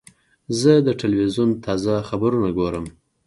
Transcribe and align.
زه 0.59 0.71
د 0.87 0.89
تلویزیون 1.01 1.49
تازه 1.65 1.93
خبرونه 2.09 2.49
ګورم. 2.57 2.85